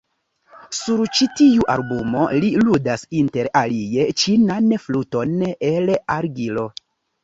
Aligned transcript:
Sur 0.77 1.03
ĉi 1.17 1.27
tiu 1.41 1.67
albumo 1.75 2.25
li 2.47 2.51
ludas 2.63 3.05
inter 3.21 3.53
alie 3.63 4.09
ĉinan 4.25 4.75
fluton 4.89 5.41
el 5.75 5.97
argilo. 6.21 6.71